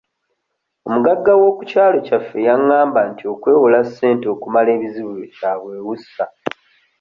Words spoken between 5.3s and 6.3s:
kya bwewussa.